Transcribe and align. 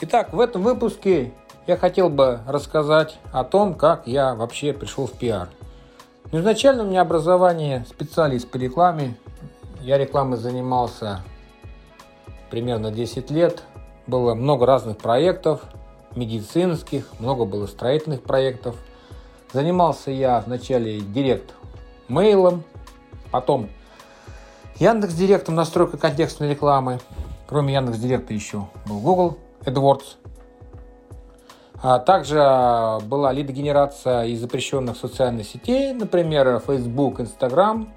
Итак, 0.00 0.32
в 0.32 0.40
этом 0.40 0.62
выпуске 0.62 1.32
я 1.68 1.76
хотел 1.76 2.10
бы 2.10 2.40
рассказать 2.48 3.16
о 3.30 3.44
том, 3.44 3.74
как 3.74 4.08
я 4.08 4.34
вообще 4.34 4.72
пришел 4.72 5.06
в 5.06 5.12
пиар. 5.12 5.48
Ну, 6.32 6.40
изначально 6.40 6.82
у 6.82 6.86
меня 6.86 7.02
образование 7.02 7.86
специалист 7.88 8.50
по 8.50 8.56
рекламе. 8.56 9.16
Я 9.80 9.96
рекламой 9.96 10.36
занимался 10.36 11.20
примерно 12.50 12.90
10 12.90 13.30
лет. 13.30 13.62
Было 14.08 14.34
много 14.34 14.66
разных 14.66 14.98
проектов, 14.98 15.62
медицинских, 16.16 17.08
много 17.20 17.44
было 17.44 17.68
строительных 17.68 18.24
проектов. 18.24 18.74
Занимался 19.52 20.10
я 20.10 20.40
вначале 20.40 21.00
директ 21.00 21.54
мейлом, 22.08 22.64
потом 23.30 23.70
Яндекс 24.80 25.14
Директом, 25.14 25.54
настройка 25.54 25.98
контекстной 25.98 26.50
рекламы. 26.50 26.98
Кроме 27.46 27.74
Яндекс 27.74 27.98
Директа 27.98 28.34
еще 28.34 28.66
был 28.86 28.98
Google 28.98 29.38
AdWords. 29.66 30.16
А 31.82 31.98
также 31.98 32.36
была 33.06 33.32
лидогенерация 33.32 34.24
из 34.24 34.40
запрещенных 34.40 34.96
социальных 34.96 35.46
сетей, 35.46 35.92
например, 35.92 36.62
Facebook, 36.66 37.20
Instagram. 37.20 37.92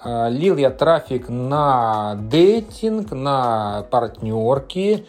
А, 0.00 0.28
лил 0.28 0.56
я 0.56 0.70
трафик 0.70 1.28
на 1.28 2.14
дейтинг, 2.14 3.12
на 3.12 3.84
партнерки. 3.90 5.06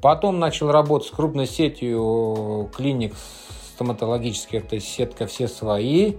Потом 0.00 0.38
начал 0.38 0.72
работать 0.72 1.08
с 1.08 1.10
крупной 1.12 1.46
сетью 1.46 2.70
клиник 2.74 3.14
стоматологических, 3.74 4.66
то 4.66 4.74
есть 4.74 4.88
сетка 4.88 5.26
«Все 5.26 5.46
свои». 5.46 6.14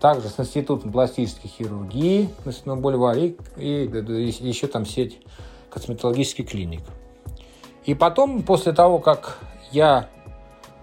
Также 0.00 0.28
с 0.28 0.38
Институтом 0.38 0.92
пластической 0.92 1.50
хирургии 1.50 2.28
на 2.44 2.52
Сенном 2.52 2.80
бульваре 2.80 3.36
и, 3.56 3.84
и 3.84 4.48
еще 4.48 4.68
там 4.68 4.86
сеть 4.86 5.20
косметологических 5.70 6.48
клиник. 6.48 6.82
И 7.88 7.94
потом, 7.94 8.42
после 8.42 8.72
того, 8.72 8.98
как 8.98 9.38
я 9.70 10.08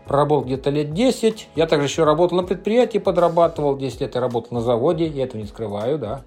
проработал 0.08 0.46
где-то 0.46 0.72
лет 0.72 0.92
10, 0.96 1.50
я 1.56 1.68
также 1.68 1.86
еще 1.86 2.04
работал 2.04 2.36
на 2.36 2.44
предприятии, 2.44 2.98
подрабатывал, 2.98 3.78
10 3.78 4.02
лет 4.02 4.16
я 4.16 4.22
работал 4.22 4.58
на 4.58 4.62
заводе, 4.62 5.06
я 5.06 5.26
этого 5.26 5.40
не 5.40 5.46
скрываю, 5.46 6.00
да. 6.00 6.24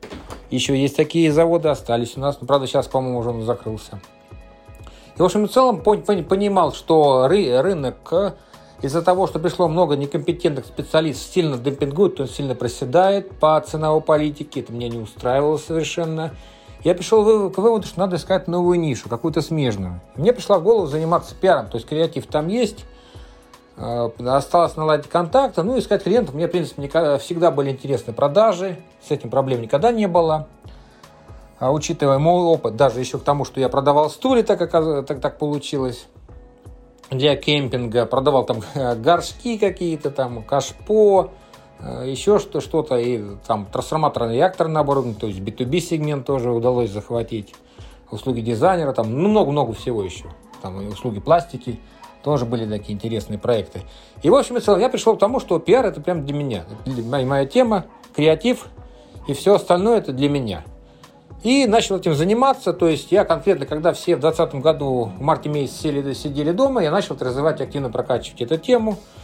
Еще 0.51 0.81
есть 0.81 0.95
такие 0.95 1.33
заводы, 1.33 1.69
остались 1.69 2.17
у 2.17 2.21
нас, 2.21 2.41
но, 2.41 2.47
правда, 2.47 2.69
сейчас, 2.69 2.87
по-моему, 2.87 3.19
уже 3.19 3.31
он 3.31 3.43
закрылся. 3.43 3.99
И, 5.17 5.21
в 5.21 5.25
общем, 5.25 5.49
в 5.49 5.51
целом 5.51 5.81
понимал, 5.81 6.73
что 6.73 7.27
ры 7.27 7.61
рынок 7.61 7.97
э, 8.12 8.34
из-за 8.81 9.03
того, 9.03 9.27
что 9.27 9.41
пришло 9.41 9.67
много 9.67 9.97
некомпетентных 9.97 10.65
специалистов, 10.65 11.27
сильно 11.34 11.59
демпингует, 11.59 12.21
он 12.21 12.29
сильно 12.29 12.55
проседает 12.55 13.37
по 13.41 13.61
ценовой 13.61 14.01
политике, 14.01 14.61
это 14.61 14.73
меня 14.73 14.89
не 14.89 14.99
устраивало 14.99 15.56
совершенно 15.56 16.34
я 16.84 16.95
пришел 16.95 17.51
к 17.51 17.59
выводу, 17.59 17.87
что 17.87 17.98
надо 17.98 18.17
искать 18.17 18.48
новую 18.48 18.79
нишу, 18.79 19.09
какую-то 19.09 19.43
смежную. 19.43 20.01
Мне 20.17 20.33
пришла 20.33 20.59
в 20.59 20.62
голову 20.62 20.87
заниматься 20.87 21.34
пиаром, 21.34 21.69
то 21.69 21.77
есть 21.77 21.89
креатив 21.89 22.27
там 22.27 22.48
есть, 22.48 22.84
э, 23.77 24.11
осталось 24.27 24.77
наладить 24.77 25.09
контакты, 25.09 25.62
ну, 25.62 25.78
искать 25.78 26.05
клиентов. 26.05 26.34
Мне, 26.34 26.47
в 26.47 26.50
принципе, 26.50 27.19
всегда 27.19 27.50
были 27.50 27.71
интересны 27.71 28.12
продажи, 28.12 28.78
с 29.06 29.11
этим 29.11 29.31
проблем 29.31 29.62
никогда 29.62 29.91
не 29.91 30.06
было. 30.06 30.47
А 31.59 31.72
учитывая 31.72 32.19
мой 32.19 32.44
опыт, 32.44 32.77
даже 32.77 33.00
еще 33.00 33.19
к 33.19 33.25
тому, 33.25 33.45
что 33.45 33.59
я 33.59 33.69
продавал 33.69 34.10
стулья, 34.10 34.45
так, 34.45 34.71
так, 34.71 35.21
так 35.21 35.39
получилось, 35.39 36.06
для 37.10 37.34
кемпинга, 37.34 38.06
продавал 38.06 38.45
там 38.45 38.62
горшки 39.03 39.59
какие-то, 39.59 40.12
там 40.12 40.45
кашпо, 40.45 41.31
Э, 41.31 41.47
еще 41.81 42.39
что, 42.39 42.61
что-то, 42.61 42.99
и 42.99 43.22
там 43.47 43.66
трансформаторный 43.66 44.37
реакторное 44.37 44.83
оборудование, 44.83 45.19
то 45.19 45.27
есть 45.27 45.41
B2B 45.41 45.81
сегмент 45.81 46.27
тоже 46.27 46.50
удалось 46.50 46.91
захватить, 46.91 47.55
услуги 48.11 48.41
дизайнера, 48.41 48.93
там 48.93 49.12
много-много 49.12 49.72
всего 49.75 50.03
еще, 50.03 50.25
там 50.61 50.81
и 50.81 50.87
услуги 50.87 51.21
пластики, 51.21 51.78
тоже 52.25 52.47
были 52.47 52.69
такие 52.69 52.94
интересные 52.94 53.39
проекты. 53.39 53.83
И 54.22 54.31
в 54.31 54.34
общем 54.34 54.56
и 54.56 54.61
целом 54.61 54.81
я 54.81 54.89
пришел 54.89 55.16
к 55.16 55.21
тому, 55.21 55.39
что 55.39 55.59
пиар 55.59 55.87
это 55.87 56.00
прям 56.00 56.27
для 56.27 56.34
меня, 56.34 56.65
для, 56.84 57.03
моя, 57.05 57.27
моя 57.27 57.47
тема, 57.47 57.87
креатив 58.15 58.66
и 59.28 59.34
все 59.34 59.55
остальное 59.55 59.99
это 59.99 60.12
для 60.12 60.28
меня. 60.28 60.65
И 61.45 61.66
начал 61.66 61.97
этим 61.97 62.15
заниматься, 62.15 62.72
то 62.72 62.89
есть 62.89 63.12
я 63.12 63.25
конкретно, 63.25 63.66
когда 63.66 63.93
все 63.93 64.16
в 64.16 64.21
2020 64.21 64.60
году 64.60 65.12
в 65.16 65.21
марте 65.21 65.49
месяце 65.49 65.83
сели, 65.83 66.12
сидели 66.12 66.50
дома, 66.50 66.83
я 66.83 66.91
начал 66.91 67.16
развивать, 67.16 67.60
активно 67.60 67.91
прокачивать 67.91 68.43
эту 68.43 68.59
тему, 68.59 68.99
Э, 68.99 69.18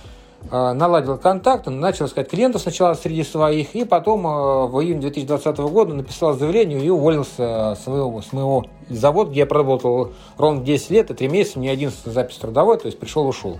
наладил 0.50 1.16
контакт, 1.16 1.66
начал 1.66 2.06
искать 2.06 2.28
клиентов 2.28 2.62
сначала 2.62 2.94
среди 2.94 3.24
своих, 3.24 3.74
и 3.74 3.84
потом 3.84 4.26
э, 4.26 4.66
в 4.66 4.80
июне 4.82 5.00
2020 5.00 5.58
года 5.58 5.94
написал 5.94 6.34
заявление 6.34 6.84
и 6.84 6.90
уволился 6.90 7.76
с 7.82 7.86
моего, 7.86 8.20
с 8.20 8.32
моего 8.32 8.64
завода, 8.88 9.30
где 9.30 9.40
я 9.40 9.46
проработал 9.46 10.12
ровно 10.36 10.62
10 10.62 10.90
лет 10.90 11.10
и 11.10 11.14
3 11.14 11.28
месяца, 11.28 11.58
мне 11.58 11.70
11 11.70 11.98
запись 12.04 12.36
трудовой, 12.36 12.78
то 12.78 12.86
есть 12.86 12.98
пришел-ушел. 12.98 13.58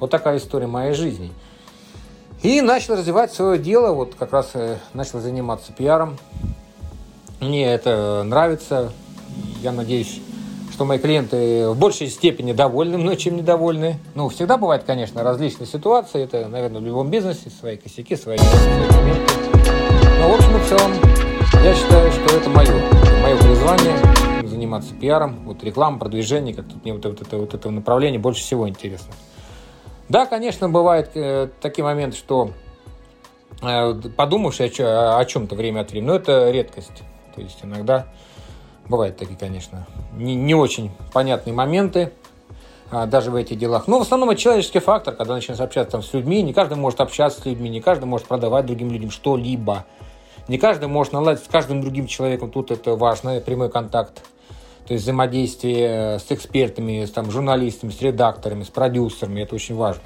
Вот 0.00 0.10
такая 0.10 0.38
история 0.38 0.66
моей 0.66 0.94
жизни. 0.94 1.30
И 2.42 2.60
начал 2.60 2.96
развивать 2.96 3.32
свое 3.32 3.58
дело, 3.58 3.92
вот 3.92 4.14
как 4.14 4.32
раз 4.32 4.50
э, 4.54 4.78
начал 4.94 5.20
заниматься 5.20 5.72
пиаром. 5.72 6.18
Мне 7.40 7.72
это 7.72 8.22
нравится, 8.24 8.92
я 9.62 9.70
надеюсь, 9.70 10.20
что 10.72 10.84
мои 10.86 10.98
клиенты 10.98 11.68
в 11.68 11.78
большей 11.78 12.08
степени 12.08 12.52
довольны 12.52 12.96
мной, 12.96 13.16
чем 13.16 13.36
недовольны. 13.36 13.98
Ну, 14.14 14.28
всегда 14.30 14.56
бывает, 14.56 14.84
конечно, 14.84 15.22
различные 15.22 15.66
ситуации. 15.66 16.24
Это, 16.24 16.48
наверное, 16.48 16.80
в 16.80 16.84
любом 16.84 17.10
бизнесе 17.10 17.50
свои 17.50 17.76
косяки, 17.76 18.16
свои, 18.16 18.38
моменты. 18.38 19.34
Но, 20.18 20.28
в 20.28 20.34
общем 20.34 20.56
и 20.56 20.64
целом, 20.64 20.92
я 21.62 21.74
считаю, 21.74 22.10
что 22.10 22.36
это 22.36 22.48
мое, 22.48 22.72
мое 23.22 23.36
призвание 23.36 24.48
заниматься 24.48 24.94
пиаром, 24.94 25.44
вот 25.44 25.62
реклама, 25.62 25.98
продвижение, 25.98 26.54
как 26.54 26.66
тут 26.66 26.82
мне 26.84 26.94
вот, 26.94 27.04
вот, 27.04 27.20
это, 27.20 27.36
вот 27.36 27.54
это 27.54 27.70
направление 27.70 28.18
больше 28.18 28.42
всего 28.42 28.68
интересно. 28.68 29.12
Да, 30.08 30.26
конечно, 30.26 30.68
бывают 30.68 31.10
э, 31.14 31.48
такие 31.60 31.84
моменты, 31.84 32.16
что 32.16 32.50
э, 33.62 33.94
подумаешь 34.16 34.60
о, 34.60 35.18
о 35.18 35.24
чем-то 35.24 35.54
время 35.54 35.80
от 35.80 35.90
времени, 35.90 36.08
но 36.08 36.16
это 36.16 36.50
редкость. 36.50 37.02
То 37.34 37.40
есть 37.40 37.58
иногда 37.62 38.08
Бывают 38.92 39.16
такие, 39.16 39.38
конечно, 39.38 39.86
не, 40.12 40.34
не 40.34 40.54
очень 40.54 40.90
понятные 41.14 41.54
моменты 41.54 42.12
а, 42.90 43.06
даже 43.06 43.30
в 43.30 43.36
этих 43.36 43.56
делах. 43.56 43.88
Но 43.88 43.98
в 43.98 44.02
основном 44.02 44.28
это 44.28 44.38
человеческий 44.38 44.80
фактор, 44.80 45.14
когда 45.14 45.32
начинаешь 45.32 45.62
общаться 45.62 45.92
там, 45.92 46.02
с 46.02 46.12
людьми. 46.12 46.42
Не 46.42 46.52
каждый 46.52 46.76
может 46.76 47.00
общаться 47.00 47.40
с 47.40 47.46
людьми, 47.46 47.70
не 47.70 47.80
каждый 47.80 48.04
может 48.04 48.26
продавать 48.26 48.66
другим 48.66 48.90
людям 48.90 49.10
что-либо. 49.10 49.86
Не 50.46 50.58
каждый 50.58 50.88
может 50.88 51.14
наладить 51.14 51.42
с 51.42 51.48
каждым 51.48 51.80
другим 51.80 52.06
человеком. 52.06 52.50
Тут 52.50 52.70
это 52.70 52.94
важно, 52.94 53.40
прямой 53.40 53.70
контакт. 53.70 54.22
То 54.86 54.92
есть 54.92 55.04
взаимодействие 55.04 56.18
с 56.18 56.26
экспертами, 56.28 57.06
с 57.06 57.10
там, 57.12 57.30
журналистами, 57.30 57.92
с 57.92 58.02
редакторами, 58.02 58.62
с 58.62 58.68
продюсерами. 58.68 59.40
Это 59.40 59.54
очень 59.54 59.74
важно 59.74 60.02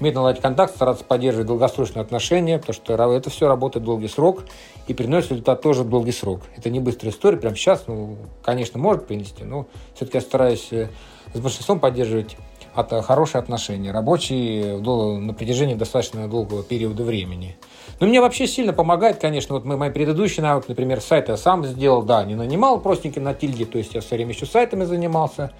уметь 0.00 0.14
наладить 0.14 0.40
контакт, 0.40 0.74
стараться 0.74 1.04
поддерживать 1.04 1.46
долгосрочные 1.46 2.02
отношения, 2.02 2.58
потому 2.58 2.74
что 2.74 2.94
это 3.12 3.30
все 3.30 3.46
работает 3.46 3.84
долгий 3.84 4.08
срок 4.08 4.44
и 4.88 4.94
приносит 4.94 5.30
результат 5.30 5.62
тоже 5.62 5.84
долгий 5.84 6.12
срок. 6.12 6.40
Это 6.56 6.70
не 6.70 6.80
быстрая 6.80 7.12
история, 7.12 7.36
прямо 7.36 7.54
сейчас, 7.54 7.84
ну, 7.86 8.16
конечно, 8.42 8.78
может 8.78 9.06
принести, 9.06 9.44
но 9.44 9.66
все-таки 9.94 10.18
я 10.18 10.22
стараюсь 10.22 10.68
э, 10.72 10.88
с 11.34 11.38
большинством 11.38 11.80
поддерживать 11.80 12.36
от, 12.74 12.92
э, 12.92 13.02
хорошие 13.02 13.40
отношения, 13.40 13.92
рабочие 13.92 14.78
на 14.78 15.34
протяжении 15.34 15.74
достаточно 15.74 16.28
долгого 16.28 16.62
периода 16.62 17.02
времени. 17.02 17.56
Но 18.00 18.06
мне 18.06 18.20
вообще 18.20 18.46
сильно 18.46 18.72
помогает, 18.72 19.18
конечно, 19.18 19.54
вот 19.54 19.64
мои 19.64 19.90
предыдущие 19.90 20.42
навыки, 20.42 20.66
например, 20.68 21.00
сайт 21.00 21.28
я 21.28 21.36
сам 21.36 21.64
сделал, 21.66 22.02
да, 22.02 22.24
не 22.24 22.34
нанимал 22.34 22.80
простенький 22.80 23.20
на 23.20 23.34
тильде, 23.34 23.66
то 23.66 23.76
есть 23.76 23.94
я 23.94 24.00
все 24.00 24.16
время 24.16 24.32
еще 24.32 24.46
сайтами 24.46 24.84
занимался, 24.84 25.50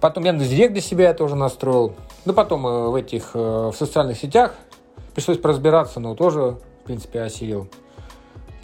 Потом 0.00 0.24
Яндекс.Директ 0.24 0.72
для 0.72 0.80
себя 0.80 1.08
я 1.08 1.14
тоже 1.14 1.36
настроил. 1.36 1.94
Ну, 2.24 2.32
потом 2.32 2.66
э, 2.66 2.88
в 2.88 2.94
этих, 2.94 3.32
э, 3.34 3.38
в 3.38 3.74
социальных 3.76 4.16
сетях 4.16 4.54
пришлось 5.14 5.36
поразбираться, 5.36 6.00
но 6.00 6.14
тоже, 6.14 6.56
в 6.82 6.86
принципе, 6.86 7.20
осилил. 7.20 7.68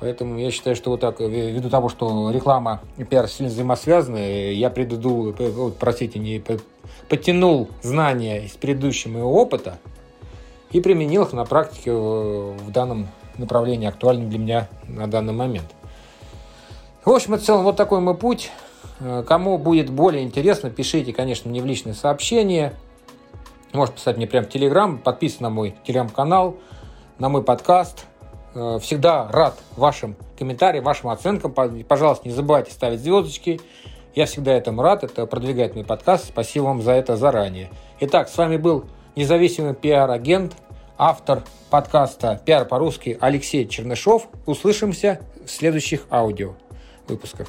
Поэтому 0.00 0.38
я 0.38 0.50
считаю, 0.50 0.77
что 0.77 0.91
вот 0.91 1.00
так, 1.00 1.21
э, 1.21 1.29
ввиду 1.29 1.69
того, 1.69 1.91
что 1.91 2.31
реклама 2.31 2.81
и 2.97 3.05
пиар 3.05 3.29
сильно 3.29 3.53
взаимосвязаны, 3.53 4.53
я 4.55 4.71
предыду, 4.71 5.35
простите, 5.79 6.19
не 6.19 6.43
подтянул 7.11 7.69
знания 7.83 8.44
из 8.44 8.53
предыдущего 8.53 9.12
моего 9.12 9.35
опыта 9.35 9.79
и 10.71 10.81
применил 10.81 11.25
их 11.25 11.35
на 11.35 11.44
практике 11.44 11.93
в 11.93 12.71
данном 12.71 13.09
направлении, 13.37 13.87
актуальном 13.87 14.31
для 14.31 14.38
меня 14.38 14.69
на 14.88 15.06
данный 15.06 15.35
момент. 15.35 15.67
В 17.05 17.11
общем 17.11 17.35
и 17.35 17.38
целом, 17.38 17.62
вот 17.65 17.77
такой 17.77 18.00
мой 18.00 18.17
путь. 18.17 18.50
Э, 19.00 19.22
кому 19.26 19.58
будет 19.58 19.90
более 19.90 20.22
интересно, 20.22 20.70
пишите, 20.70 21.12
конечно, 21.12 21.50
мне 21.50 21.60
в 21.60 21.66
личные 21.66 21.94
сообщения. 21.94 22.75
Можете 23.72 23.98
писать 23.98 24.16
мне 24.16 24.26
прямо 24.26 24.46
в 24.46 24.50
Телеграм, 24.50 24.98
подписывайтесь 24.98 25.40
на 25.40 25.50
мой 25.50 25.75
Телеграм-канал, 25.84 26.56
на 27.19 27.28
мой 27.28 27.43
подкаст. 27.43 28.06
Э, 28.54 28.78
всегда 28.81 29.28
рад 29.31 29.58
вашим 29.76 30.16
комментариям, 30.38 30.84
вашим 30.84 31.10
оценкам. 31.10 31.54
Пожалуйста, 31.87 32.28
не 32.28 32.34
забывайте 32.34 32.72
ставить 32.72 33.00
звездочки. 33.00 33.60
Я 34.14 34.25
всегда 34.25 34.54
этому 34.54 34.81
рад, 34.82 35.04
это 35.04 35.26
продвигает 35.26 35.75
мой 35.75 35.84
подкаст. 35.84 36.26
Спасибо 36.28 36.64
вам 36.64 36.81
за 36.81 36.92
это 36.92 37.16
заранее. 37.16 37.70
Итак, 38.00 38.31
с 38.31 38.37
вами 38.38 38.56
был 38.56 38.87
независимый 39.14 39.75
пиар-агент, 39.75 40.54
автор 40.96 41.42
подкаста 41.69 42.40
«Пиар 42.42 42.64
по-русски» 42.64 43.19
Алексей 43.20 43.69
Чернышов. 43.69 44.28
Услышимся 44.46 45.20
в 45.44 45.50
следующих 45.50 46.06
аудио 46.10 46.54
выпусках. 47.08 47.49